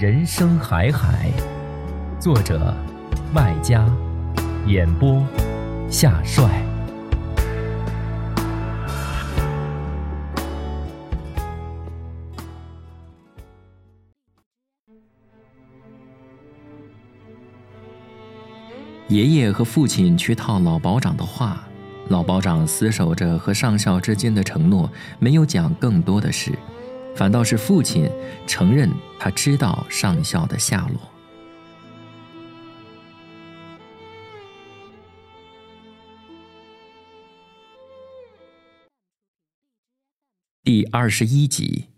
[0.00, 1.30] 人生海海，
[2.18, 2.74] 作者
[3.34, 3.86] 麦家，
[4.66, 5.22] 演播
[5.90, 6.64] 夏帅。
[19.08, 21.62] 爷爷和父亲去套老保长的话，
[22.08, 26.58] 老保长死守着和上校之间的承诺，没有讲更多的事。
[27.14, 28.10] 反倒是父亲
[28.46, 31.00] 承认他知道上校的下落。
[40.62, 41.88] 第二十一集，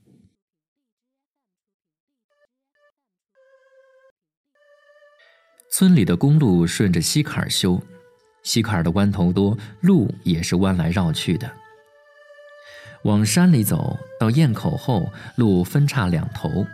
[5.70, 7.80] 村里的公路顺着西坎儿修，
[8.42, 11.61] 西坎儿的弯头多，路也是弯来绕去的。
[13.02, 16.64] 往山里走到堰口后，路分叉两头，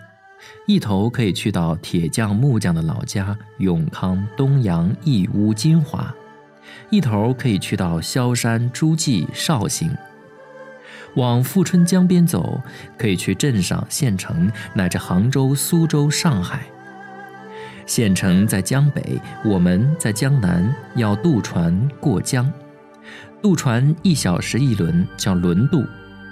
[0.67, 6.15] 一头可以去到铁匠木匠的老家永康东阳义乌金华，
[6.91, 9.91] 一头可以去到萧山诸暨绍兴。
[11.15, 12.61] 往富春江边走，
[12.99, 16.67] 可以去镇上县城乃至杭州、苏州、上海。
[17.87, 22.53] 县城在江北，我们在江南，要渡船过江，
[23.41, 25.83] 渡船一小时一轮，叫轮渡。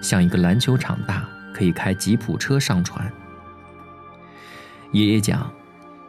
[0.01, 3.11] 像一个篮球场大，可以开吉普车上船。
[4.93, 5.51] 爷爷讲，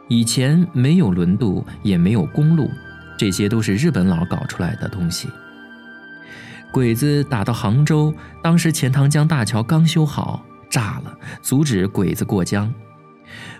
[0.08, 2.70] 以前没有轮渡，也没有公路，
[3.18, 5.28] 这些都是日本佬搞出来的东西。
[6.70, 12.72] 鬼子打到杭州，当时钱塘江大桥刚修好，炸了，阻止鬼子过江。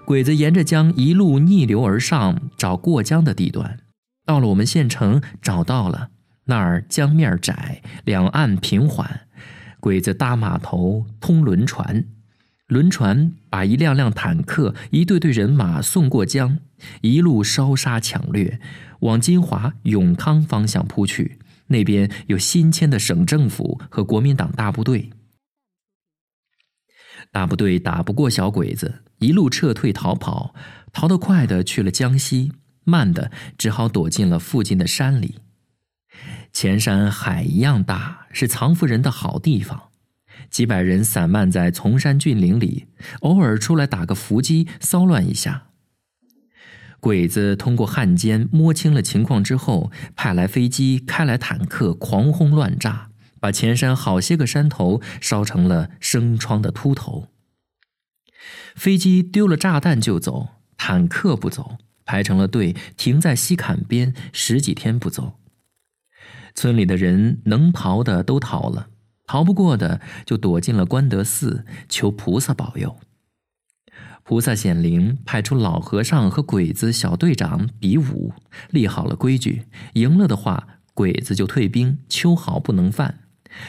[0.05, 3.78] 鬼子沿着江一路逆流而上，找过江的地段。
[4.25, 6.09] 到了我们县城，找到了
[6.44, 9.21] 那儿江面窄，两岸平缓。
[9.81, 12.05] 鬼子搭码头，通轮船，
[12.66, 16.59] 轮船把一辆辆坦克、一队队人马送过江，
[17.00, 18.61] 一路烧杀抢掠，
[19.00, 21.38] 往金华、永康方向扑去。
[21.69, 25.11] 那边有新迁的省政府和国民党大部队，
[27.31, 30.55] 大部队打不过小鬼子，一路撤退逃跑，
[30.93, 32.53] 逃得快的去了江西，
[32.84, 35.37] 慢的只好躲进了附近的山里。
[36.53, 39.91] 前山海一样大，是藏夫人的好地方。
[40.51, 42.87] 几百人散漫在崇山峻岭里，
[43.21, 45.65] 偶尔出来打个伏击，骚乱一下。
[47.01, 57.29] 鬼子通过汉奸摸清了情况之后，派来飞机，开来坦克，狂轰乱炸，把前山好些个山头烧成了生疮的秃头。
[58.75, 65.39] 飞机丢了炸弹就走，坦克不走，排成了队，停在西坎边，十几天不走。
[66.59, 68.89] 村里的人能逃的都逃了，
[69.27, 72.99] 逃不过的就躲进了关德寺，求菩萨保佑。
[74.25, 78.33] 菩萨显灵，派出老和尚和鬼子小队长比武，
[78.71, 83.21] 立好了规矩：赢了的话，鬼子就退兵，秋毫不能犯；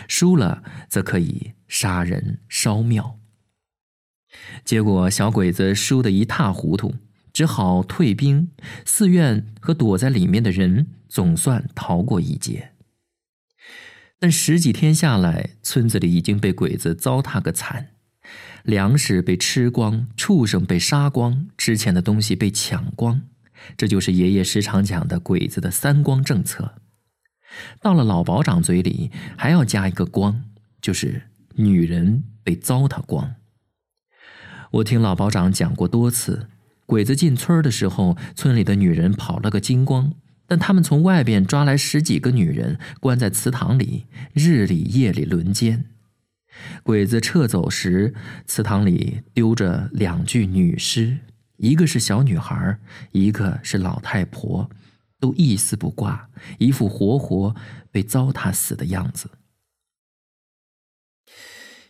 [0.07, 3.19] 输了，则可以杀人烧庙。
[4.65, 6.95] 结果小鬼子输得一塌糊涂，
[7.31, 8.49] 只好退兵。
[8.83, 12.71] 寺院和躲在里面的人总算逃过一劫。
[14.19, 17.91] 但十几天下来，村子里已经被鬼子糟蹋个惨，
[18.63, 23.21] 粮食被吃光，畜生被杀光，值钱的东西被抢光，
[23.77, 26.75] 这就是爷爷时常讲的鬼子的三光政策。
[27.81, 30.43] 到了老保长嘴里，还要加一个光，
[30.81, 33.35] 就是女人被糟蹋光。
[34.71, 36.49] 我听老保长讲过多次，
[36.85, 40.13] 鬼子进村的时候，村里的女人跑了个精光。
[40.49, 45.85] 但他们从外边抓来十几个女人，关在祠堂里，日里夜里轮奸。
[46.81, 48.15] 鬼子撤走时，
[48.47, 51.19] 祠堂里丢着两具女尸，
[51.57, 52.79] 一个是小女孩，
[53.11, 54.71] 一个是老太婆，
[55.19, 57.55] 都一丝不挂，一副活活
[57.91, 59.29] 被糟蹋死的样子。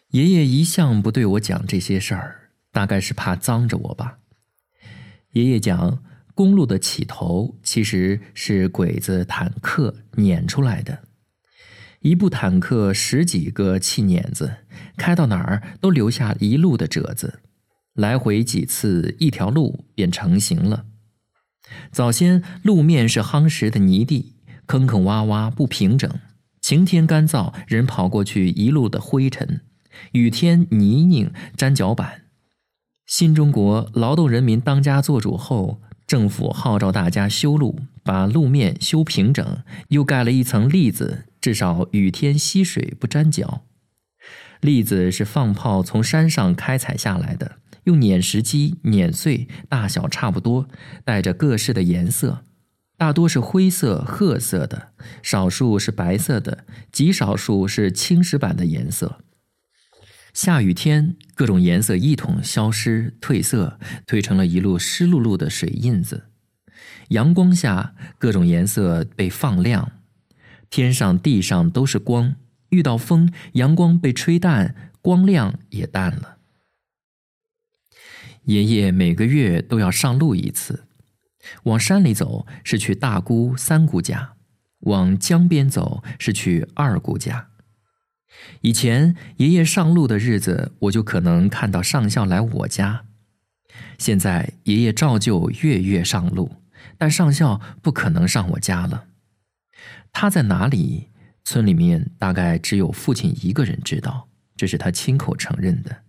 [0.10, 4.20] 爷爷一向不对我讲这些事儿，大概是怕脏着我吧。
[5.32, 6.04] 爷爷讲，
[6.40, 11.00] 公路的起头其实是鬼子坦克撵出来的。
[12.00, 14.60] 一部坦克十几个气碾子，
[14.96, 17.42] 开到哪儿都留下一路的褶子，
[17.94, 20.86] 来回几次，一条路便成型了。
[21.92, 26.10] 早先路面是夯实的泥地，坑坑洼洼不平整，
[26.62, 29.60] 晴天干燥，人跑过去一路的灰尘。
[30.14, 32.22] 雨天泥泞粘脚板，
[33.06, 43.62] 新中国劳动人民当家作主后，政府号召大家修路，把路面修平整，又盖了一层栗子，至少雨天吸水不粘脚。
[44.60, 50.68] 栗子是放炮从山上开采下来的，用碾石机碾碎，大小差不多，
[51.06, 52.44] 带着各式的颜色，
[52.98, 54.88] 大多是灰色、褐色的，
[55.22, 59.20] 少数是白色的，极少数是青石板的颜色。
[60.34, 66.26] 下雨天，各种颜色一同消失、褪色，褪成了一路湿漉漉的水印子。
[67.10, 69.92] 阳光下，各种颜色被放亮，
[70.70, 72.36] 天上地上都是光。
[72.70, 76.38] 遇到风，阳光被吹淡，光亮也淡了。
[78.44, 80.86] 爷爷每个月都要上路一次，
[81.64, 84.34] 往山里走是去大姑、三姑家，
[84.82, 87.49] 往江边走是去二姑家。
[88.62, 93.06] 以前爷爷上路的日子，我就可能看到上校来我家。
[93.98, 96.56] 现在爷爷照旧月月上路，
[96.98, 99.06] 但上校不可能上我家了。
[100.12, 101.08] 他在哪里？
[101.46, 106.04] 村里面大概只有父亲一个人知道，这是他亲口承认的。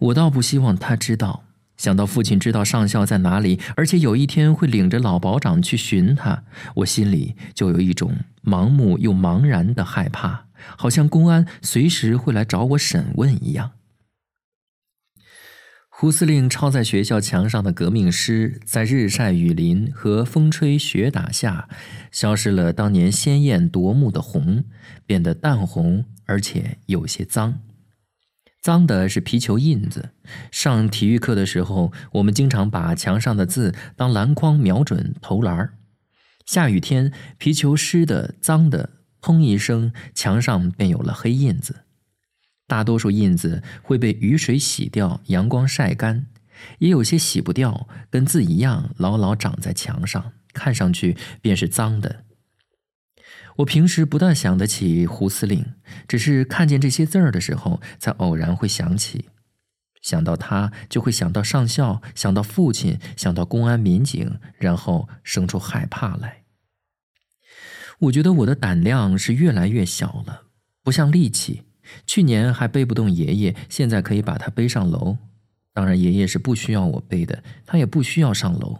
[0.00, 1.44] 我倒不希望他知道。
[1.76, 6.42] 想到父亲知道上校在哪里，而且有一天会领着老保长去寻他，
[6.76, 10.45] 我心里就有一种盲目又茫然的害怕。
[10.76, 13.72] 好像公安随时会来找我审问一样。
[15.88, 21.70] 胡司令抄在学校墙上的革命诗，在日晒雨淋和风吹雪打下，
[22.12, 24.64] 消失了当年鲜艳夺目的红，
[25.06, 27.60] 变得淡红，而且有些脏。
[28.60, 30.10] 脏的是皮球印子。
[30.50, 35.70] 上体育课的时候，我们经常把墙上的字当篮筐瞄准投篮
[36.44, 38.90] 下雨天，皮球湿的、脏的。
[39.26, 41.82] 砰一声，墙上便有了黑印子。
[42.68, 46.26] 大多数印子会被雨水洗掉，阳光晒干；
[46.78, 52.22] 也有些洗不掉，跟字一样牢牢长在墙上，看上去便是脏的。
[53.56, 55.74] 我平时不大想得起胡司令，
[56.06, 59.30] 只是看见这些字儿的时候，才偶然会想起。
[60.02, 66.44] 想到他，就会想到上校，想到父亲，想到公安民警，然后生出害怕来。
[68.00, 70.42] 我觉得我的胆量是越来越小了，
[70.82, 71.62] 不像力气。
[72.04, 75.16] 去年还背不动爷爷，现在可以把他背上楼。
[75.72, 78.78] 当然，爷爷是不需要我背的，他也不需要上楼。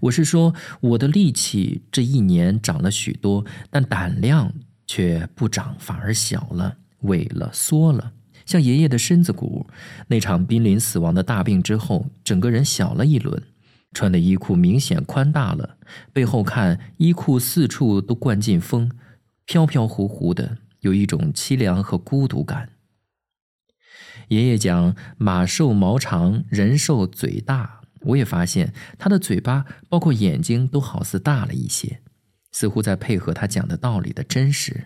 [0.00, 4.52] 我是说，我的力气这一年长了许多，但胆量
[4.86, 8.12] 却不长，反而小了，萎了，缩了。
[8.46, 9.66] 像爷爷的身子骨，
[10.06, 13.42] 那场濒临死亡的大病之后，整个人小了一轮。
[13.98, 15.76] 穿的衣裤明显宽大了，
[16.12, 18.92] 背后看衣裤四处都灌进风，
[19.44, 22.68] 飘飘忽忽的，有一种凄凉和孤独感。
[24.28, 32.00] 爷爷讲马瘦毛长，人瘦嘴大，我也发现他的嘴巴包括眼睛都好似大了一些，
[32.52, 34.84] 似乎在配合他讲的道理的真实。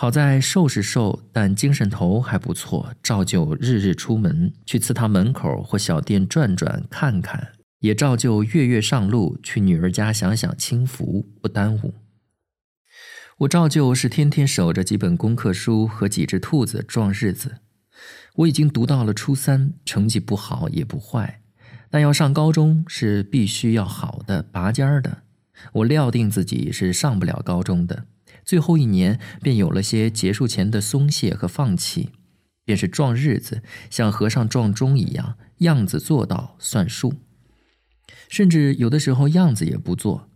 [0.00, 11.92] 好在瘦是瘦，但精神头还不错，照旧日日出门去祠堂门口或小店转转看看，也照旧月月上路去女儿家享享清福，不耽误。
[13.40, 17.56] 我照旧是天天守着几本功课书和几只兔子撞日子。
[18.36, 21.42] 我已经读到了初三，成绩不好也不坏，
[21.90, 25.24] 但要上高中是必须要好的拔尖儿的。
[25.74, 28.06] 我料定自己是上不了高中的。
[28.50, 32.08] 最后一年，便有了些结束前的松懈和放弃，
[32.64, 37.14] 便是撞日子，像和尚撞钟一样，样子做到算数，
[38.28, 40.28] 甚至有的时候样子也不做，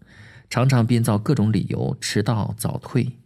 [0.49, 3.19] 常常编造各种理由迟到早退。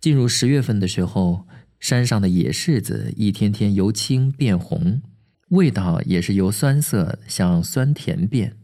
[0.00, 1.46] 进入十月份的时候，
[1.78, 5.02] 山上的野柿子一天天由青变红，
[5.50, 8.56] 味道也是由酸涩向酸甜变，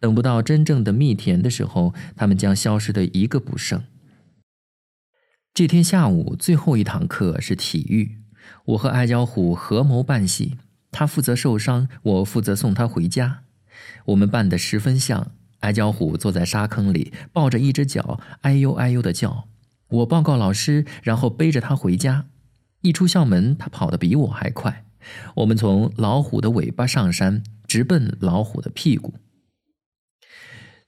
[0.00, 3.84] 等不到真正的蜜甜的时候，它们将消失的一个不剩。
[5.58, 8.18] 这天下午最后一堂课是体育，
[8.64, 10.56] 我和矮脚虎合谋办戏，
[10.92, 13.42] 他负责受伤，我负责送他回家。
[14.04, 15.32] 我们扮得十分像。
[15.62, 19.48] 矮脚虎坐在沙坑里，抱着一只脚，哎呦哎呦的叫。
[19.88, 22.26] 我报告老师，然后背着他回家。
[22.82, 24.84] 一出校门，他跑得比我还快。
[25.34, 29.14] 我们从老虎的尾巴上山，直奔老虎的屁股。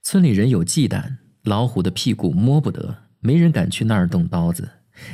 [0.01, 4.69] 村里人有忌惮，老虎的屁股摸不得，没人敢去那儿动刀子。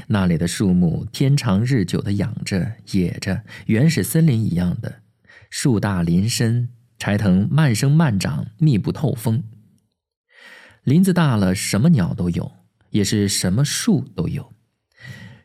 [0.08, 5.02] 那里的树木天长日久的养着、野着，原始森林一样的，
[5.50, 9.44] 树大林深，柴藤慢生慢长，密不透风。
[10.84, 12.52] 林子大了，什么鸟都有，
[12.90, 14.52] 也是什么树都有。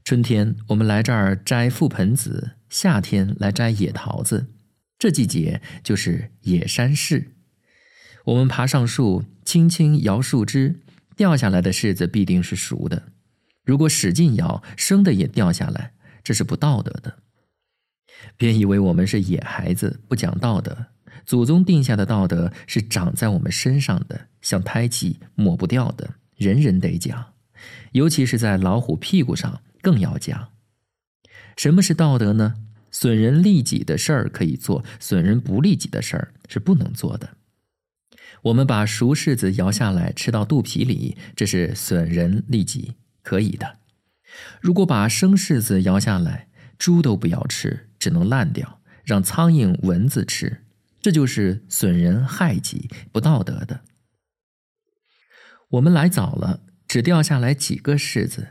[0.04, 4.49] 春天我们来这儿摘覆盆子，夏天来摘野桃子，
[4.99, 7.26] 这季节就是野山柿。
[8.25, 10.81] 我们爬上树，轻轻摇树枝，
[11.22, 13.00] 掉下来的柿子必定是熟的。
[13.64, 15.92] 如果使劲咬，生的也掉下来，
[16.24, 17.14] 这是不道德的。
[18.36, 20.86] 别以为我们是野孩子，不讲道德。
[21.24, 27.34] 祖宗定下的道德是长在我们身上的，像胎记，抹不掉的，人人得讲。
[27.92, 30.48] 尤其是在老虎屁股上，更要讲。
[31.56, 32.54] 什么是道德呢？
[32.90, 37.36] 损人利己的事儿可以做，损人不利己的事儿是不能做的。
[38.42, 43.78] 我们把熟柿子摇下来吃到肚皮里，这是损人利己，可以的。
[44.61, 50.64] 如果把生柿子摇下来，猪都不要吃，只能烂掉，让苍蝇、蚊子吃，
[51.00, 53.82] 这就是损人害己，不道德的。
[55.70, 58.49] 我们来早了，只掉下来几个柿子，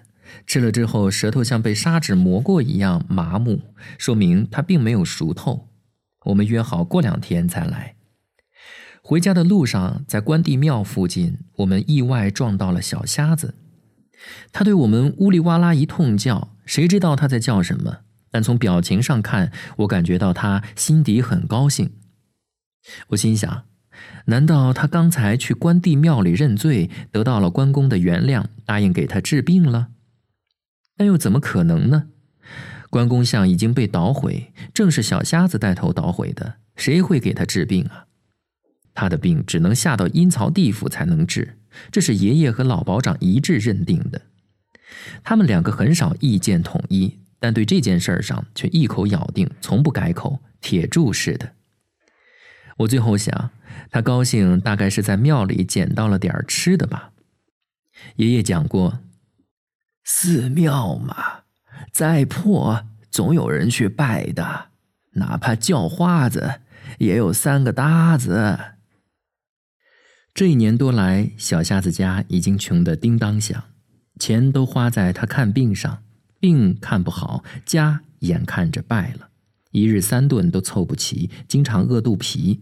[0.48, 5.68] 吃了之后舌头像被砂纸磨过一样麻木，说明它并没有熟透。
[6.28, 7.96] 我们约好过两天再来。
[9.04, 13.56] 回家的路上，在关帝庙附近，我们意外撞到了小瞎子。
[14.52, 18.00] 他对我们呜里哇啦一通叫，谁知道他在叫什么？
[18.30, 21.92] 但从表情上看，我感觉到他心底很高兴。
[23.10, 23.64] 我心想：
[24.26, 29.90] 难道他刚才去关帝庙里认罪，得到了关公的原谅，答应给他治病了？
[30.96, 32.10] 但又怎么可能呢？
[32.92, 38.06] 关公像已经被捣毁，正是小瞎子带头捣毁的，谁会给他治病啊？
[38.94, 41.58] 他的病只能下到阴曹地府才能治，
[41.92, 44.22] 这是爷爷和老保长一致认定的。
[45.24, 51.54] 他们两个很少意见统一，但对这件事儿上却一口咬定，从不改口，铁柱似的。
[52.78, 53.52] 我最后想，
[53.90, 57.12] 他高兴大概是在庙里捡到了点吃的吧。
[58.18, 59.00] 爷爷讲过，
[60.04, 61.42] 寺庙嘛，
[61.92, 64.70] 再破总有人去拜的，
[65.14, 66.62] 哪怕叫花子
[66.98, 68.60] 也有三个搭子。
[70.34, 73.64] 这一年多来，小瞎子家已经穷得叮当响，
[74.18, 76.04] 钱都花在他看病上，
[76.40, 79.30] 病看不好，家眼看着败了，
[79.72, 82.62] 一日三顿都凑不齐，经常饿肚皮。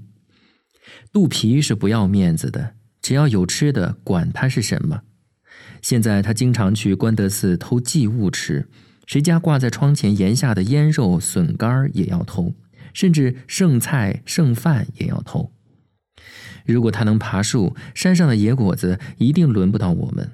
[1.14, 5.04] 肚皮是不要面子的，只要有吃的，管它是什么。
[5.82, 8.68] 现在他经常去关德寺偷祭物吃，
[9.06, 12.56] 谁家挂在窗前檐下的腌肉、笋干也要偷，
[12.94, 15.54] 甚至剩菜剩饭也要偷。
[16.66, 20.32] 如果他能爬树，山上的野果子一定轮不到我们。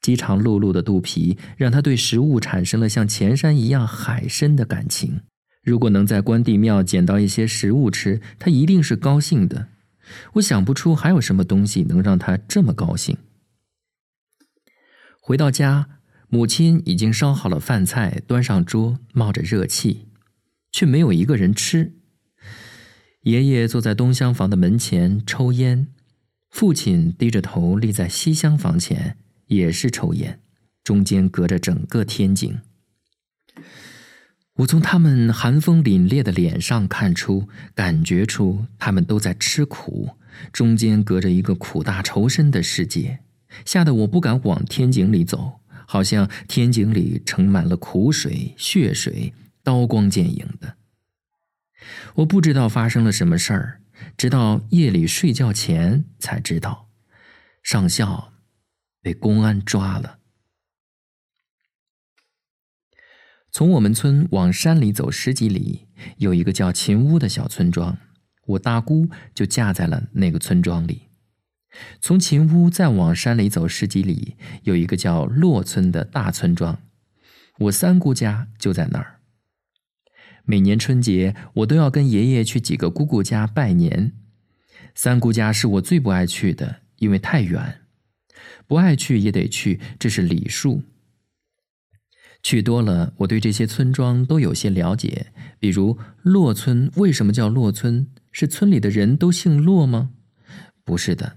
[0.00, 5.20] 饥肠辘辘的肚皮让他对食物产生了像前山一样海深的感情。
[5.62, 9.68] 如果能在关帝庙捡到一些食物吃，他一定是高兴的。
[10.32, 13.16] 我想不出还有什么东西能让他这么高兴。
[15.20, 15.86] 回到家，
[16.28, 20.08] 母亲已经烧好了饭菜，端上桌，冒着热气，
[20.72, 21.92] 却没有一个人吃。
[23.22, 25.86] 爷爷坐在东厢房的门前抽烟，
[26.50, 30.40] 父亲低着头立在西厢房前，也是抽烟，
[30.82, 32.58] 中间隔着整个天井。
[34.54, 40.10] 我从他们寒风凛冽的脸上看出、感觉出，他们都在吃苦，
[40.52, 43.20] 中间隔着一个苦大仇深的世界，
[43.64, 50.74] 吓得我不敢往天井里走，好像天井里盛满了苦水、血水，刀光剑影的。
[52.16, 53.80] 我不知道发生了什么事儿，
[54.16, 56.88] 直到夜里睡觉前才知道，
[57.62, 58.32] 上校
[59.00, 60.18] 被公安抓了。
[63.50, 67.98] 从我们村往山里走十几里，有一个叫秦屋的小村庄，
[68.46, 71.08] 我大姑就嫁在了那个村庄里。
[72.00, 76.82] 从秦屋再往山里走十几里，有一个叫洛村的大村庄，
[77.60, 79.21] 我三姑家就在那儿。
[80.44, 84.12] 每年春节，我都要跟爷爷去几个姑姑家拜年。
[84.94, 87.80] 三姑家是我最不爱去的，因为太远，
[88.66, 90.82] 不爱去也得去，这是礼数。
[92.42, 95.28] 去多了，我对这些村庄都有些了解。
[95.60, 98.08] 比如骆村为什么叫骆村？
[98.32, 100.10] 是村里的人都姓骆吗？
[100.84, 101.36] 不是的，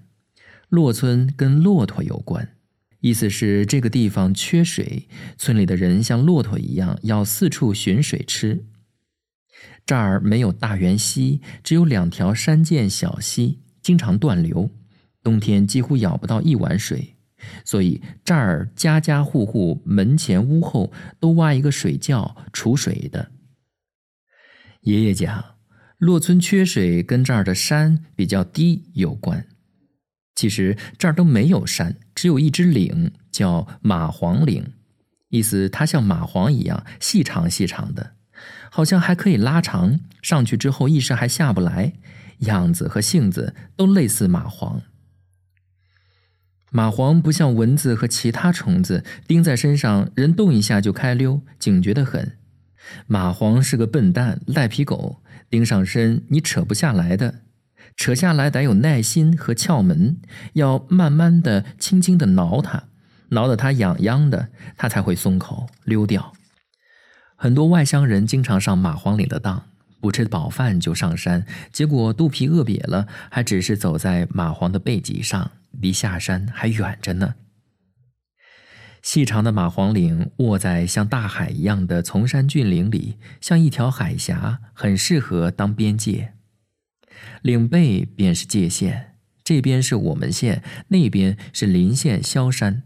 [0.69, 2.55] 骆村跟骆驼有关，
[3.01, 5.07] 意思是这个地方缺水，
[5.37, 8.65] 村里的人像骆驼一样要四处寻水吃。
[9.85, 14.71] 这儿没有大源溪，只有两条山涧小溪，经常断流，
[15.21, 17.15] 冬天几乎舀不到一碗水，
[17.63, 23.31] 所以这儿家家户户门前屋后都挖一个水窖储水的。
[24.81, 25.57] 爷爷讲，
[25.99, 29.45] 洛村缺水跟这儿的山比较低有关。
[30.33, 34.73] 其实这儿都没有山，只有一只岭，叫蚂黄岭，
[35.29, 38.14] 意思它像蚂蟥一样细长细长的。
[38.75, 41.93] 好像还可以拉长，上去之后一时还下不来，
[42.39, 44.81] 样子和性子都类似蚂蟥。
[46.73, 52.37] 蚂蟥不像蚊子和其他虫子，叮在身上人动一下就开溜，警觉的很。
[53.07, 57.35] 蚂蟥是个笨蛋，赖皮狗，叮上身你扯不下来的，
[57.95, 60.17] 扯下来得有耐心和窍门，
[60.51, 62.89] 要慢慢的、轻轻的挠它，
[63.29, 66.33] 挠得它痒痒的，它才会松口溜掉。
[67.35, 69.67] 很多外乡人经常上蚂蟥岭的当，
[69.99, 77.35] 不吃饱饭就上山，结果肚皮饿瘪了，还只是走在蚂蟥的背脊上，离下山还远着呢。
[79.01, 86.33] 细长的蚂蟥岭卧在像大海一样的丛山峻岭里，像一条海峡，很适合当边界。
[87.43, 92.83] 岭背便是界限，这边是我们县，那边是邻县萧山。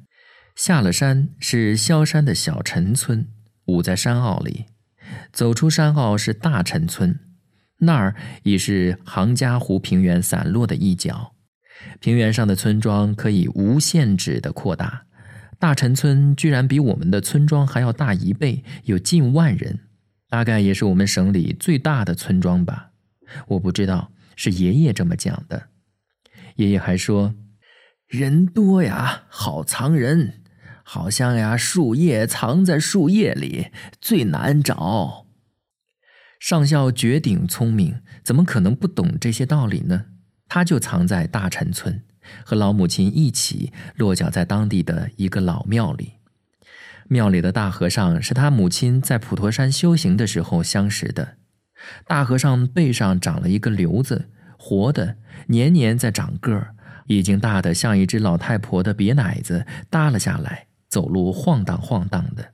[0.56, 3.28] 下了山是萧山的小陈村。
[3.70, 4.66] 捂在山坳里，
[5.32, 7.20] 走出山坳是大陈村，
[7.80, 11.34] 那儿已是杭嘉湖平原散落的一角。
[12.00, 15.06] 平原上的村庄可以无限制的扩大。
[15.58, 19.80] 大陈村居然比我们的村庄还要大一倍，有近万人，
[20.30, 22.92] 大概也是我们省里最大的村庄吧。
[23.50, 25.68] 我不知道，是爷爷这么讲的。
[26.56, 27.36] 爷爷还说，
[28.08, 30.39] 人多呀，好藏人。
[30.92, 33.68] 好像呀，树叶藏在树叶里
[34.02, 35.28] 最难找。
[36.40, 40.06] 上校绝顶聪明，怎么可能不懂这些道理呢？
[40.48, 42.02] 他就藏在大陈村，
[42.44, 46.14] 和老母亲一起落脚在当地的一个老庙里。
[47.08, 51.36] 庙里的大和尚是他母亲在普陀山修行的时候相识的。
[52.08, 55.18] 大和尚背上长了一个瘤子，活的，
[55.50, 56.74] 年年在长个儿，
[57.06, 60.69] 已经大得像一只老太婆的瘪奶子耷了下来。
[60.90, 62.54] 走路晃荡晃荡的，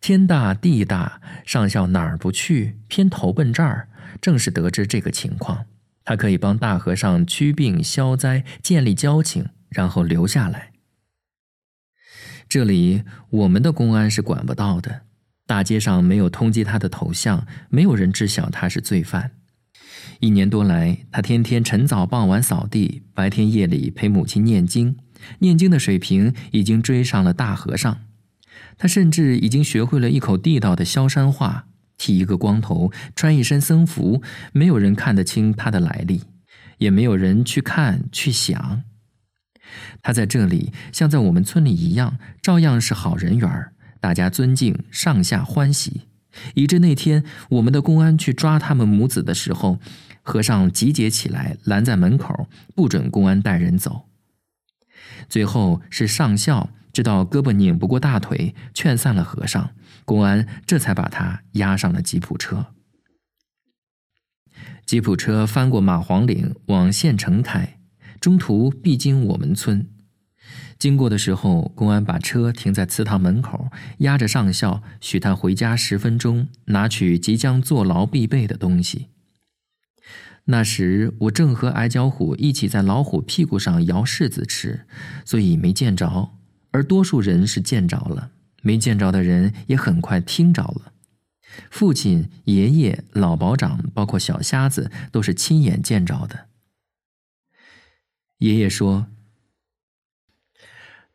[0.00, 3.88] 天大地大，上校哪儿不去，偏投奔这儿。
[4.20, 5.66] 正是得知这个情况，
[6.04, 10.72] 他可以帮大和尚驱病消灾，建立交情，然后留下来。
[12.48, 15.02] 这里我们的公安是管不到的，
[15.46, 19.32] 大街上没有通缉他的头像，没有人知晓他是罪犯。
[20.20, 24.96] 一年多来，他天天晨早傍晚扫地，白天夜里陪母亲念经。
[25.38, 27.98] 念经的水平已经追上了大和尚，
[28.78, 31.66] 他甚至已经学会了一口地道的萧山话，
[31.98, 36.22] 剃一个光头，穿一身僧服，没有人看得清他的来历，
[36.78, 38.82] 也没有人去看去想。
[40.02, 43.48] 他在这里像在我们村里一样，照样是好人缘，
[44.00, 46.02] 大家尊敬，上下欢喜，
[46.54, 49.78] 以致那天我们的公安去抓他们母子的时候，
[50.22, 54.08] 和尚集结起来拦在门口，不准公安带人走。
[55.28, 59.70] 最后是上校知道胳膊拧不过大腿，劝散了和尚，
[60.04, 62.66] 公安这才把他押上了吉普车。
[64.84, 67.78] 吉普车翻过马黄岭往县城开，
[68.20, 69.88] 中途必经我们村。
[70.78, 79.08] 经过的时候，公安把车停在祠堂门口，押着上校，许他回家十分钟，拿取即将坐牢必备的东西。
[80.46, 84.86] 那时我正和矮脚虎一起在老虎屁股上摇柿子吃，
[85.24, 86.32] 所以没见着。
[86.72, 90.92] 而多数人是见着了，没见着的人也很快听着了。
[91.70, 96.46] 父亲、爷爷、老保长，包括小瞎子，都是亲眼见着的。
[98.38, 99.06] 爷爷说：“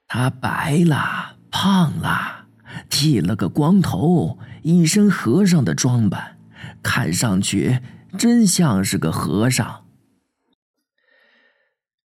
[0.07, 2.45] 他白了，胖了，
[2.89, 6.37] 剃了个光头，一身和尚的装扮，
[6.81, 7.81] 看上去……”
[8.17, 9.85] 真像是个和尚，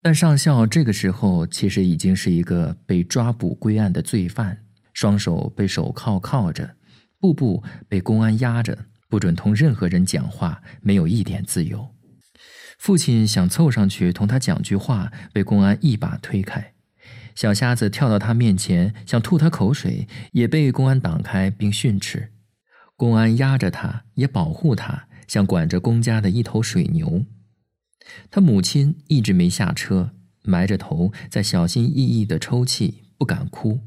[0.03, 4.63] 但上校这个时候其实已经是一个被抓捕归案的罪犯，
[4.93, 6.75] 双手被手铐铐着，
[7.19, 11.89] 步步被公安压着，不准同任何人讲话，没有一点自由。
[12.77, 16.73] 父亲想凑上去同他讲句话，被公安一把推开。
[17.33, 22.31] 小瞎子跳到他面前，想吐他口水，也被公安挡开并训斥。
[22.95, 27.25] 公安压着他，也保护他，像管着公家的一头水牛。
[28.29, 30.11] 他母亲一直没下车，
[30.43, 33.79] 埋着头在小心翼翼的抽泣，不敢哭。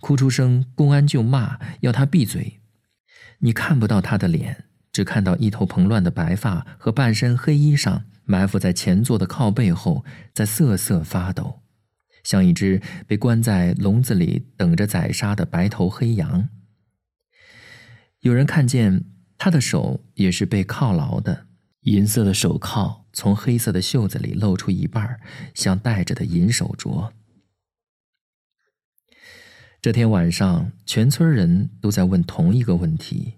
[0.00, 2.60] 哭出声，公安就骂，要他闭嘴。
[3.38, 11.60] 你看不到他的脸，只看到一头蓬乱的白发和半身黑衣裳埋伏在前座的靠背后，在瑟瑟发抖，
[12.22, 16.48] 像一只被关在笼子里等着宰杀的白头黑羊。
[18.20, 19.04] 有人看见
[19.44, 21.46] 他的手也是被铐牢的，
[21.80, 25.20] 银色的手铐从黑色的袖子里露出一半，
[25.52, 27.12] 像戴着的银手镯。
[29.82, 33.34] 这天晚上，全村人都在问同一个问题：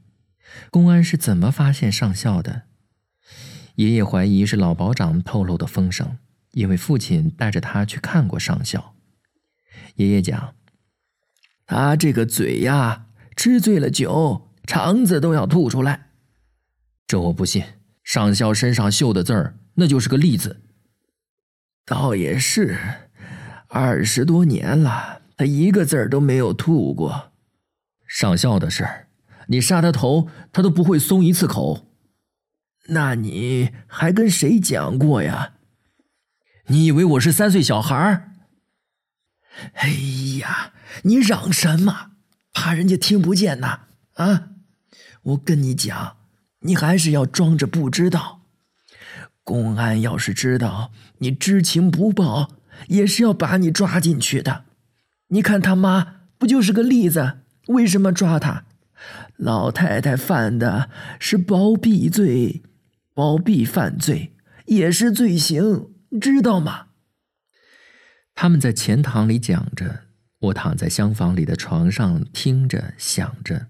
[0.71, 2.63] 公安是怎么发现上校的？
[3.75, 6.19] 爷爷怀疑是老保长透露的风声，
[6.53, 8.95] 因为父亲带着他去看过上校。
[9.97, 10.55] 爷爷讲
[11.67, 16.11] ：“他这个嘴呀，吃醉了酒，肠子都要吐出来。”
[17.07, 17.65] 这我不信，
[18.03, 20.63] 上校身上绣的字儿，那就是个例子。
[21.85, 22.77] 倒也是，
[23.69, 25.23] 二十多年了。
[25.37, 27.31] 他一个字儿都没有吐过，
[28.09, 29.09] 上校的事儿，
[29.49, 31.93] 你杀他头，他都不会松一次口。
[32.89, 35.53] 那你还跟谁讲过呀？
[36.69, 38.33] 你以为我是三岁小孩儿？
[39.75, 39.89] 哎
[40.41, 42.13] 呀，你嚷什么？
[42.53, 43.81] 怕人家听不见呐？
[44.15, 44.49] 啊！
[45.27, 46.17] 我跟你讲，
[46.61, 48.43] 你还是要装着不知道。
[49.43, 52.53] 公安要是知道你知情不报，
[52.89, 54.65] 也是要把你抓进去的。
[55.29, 57.39] 你看他妈不就是个例子？
[57.69, 58.65] 为什么抓他？
[59.37, 62.63] 老太太犯的是包庇罪，
[63.13, 64.33] 包庇犯罪
[64.67, 66.87] 也是罪行，知道吗？
[68.35, 70.05] 他们在前堂里讲着，
[70.39, 73.67] 我躺在厢房里的床上听着想着。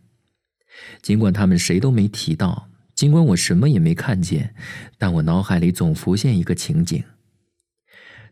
[1.03, 4.55] 尽管他们谁都没提到，尽管我什么也没看见，
[4.99, 7.05] 但我脑海里总浮现一个情景：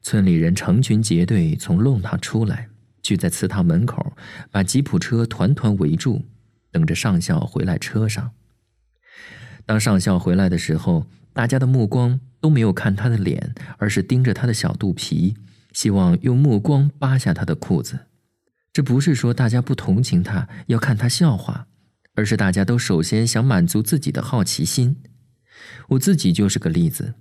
[0.02, 2.68] 村里人成群结队从弄堂出来。
[3.02, 4.16] 聚在祠堂门口，
[4.50, 6.22] 把吉普车团团围住，
[6.72, 7.76] 等着上校回来。
[7.76, 8.30] 车上，
[9.66, 15.36] 当上校回来的时候，大家的目光都没有看他的脸，而是盯着他的小肚皮，
[15.74, 18.06] 希望用目光扒下他的裤子。
[18.72, 21.66] 这不是说大家不同情他，要看他笑话，
[22.14, 24.96] 而是大家都首先想满足自己的好奇心。
[25.90, 27.14] 我自己就是个例子。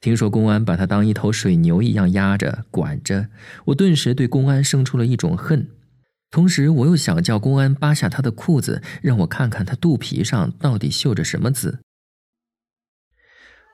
[0.00, 3.28] 听说公安把他当一头水牛一样压着管着，
[3.66, 5.68] 我顿时对公安生出了一种恨，
[6.30, 11.80] 同时我又想叫公安扒下他的裤子，让我看看他肚皮上到底绣着什么字。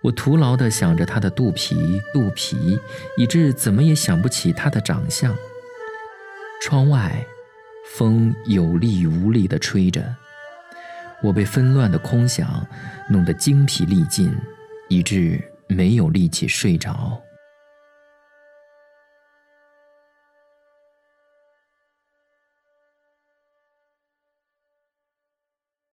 [0.05, 2.79] 我徒劳地想着他的肚皮，肚皮，
[3.17, 5.37] 以致怎么也想不起他的长相。
[6.63, 7.27] 窗外，
[7.95, 10.17] 风有力无力地吹着，
[11.23, 12.67] 我被纷乱的空想
[13.09, 14.31] 弄得精疲力尽，
[14.89, 15.43] 以致。
[15.69, 17.19] 没有力气睡着。